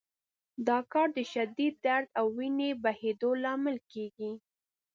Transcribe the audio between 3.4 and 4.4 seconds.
لامل کېږي.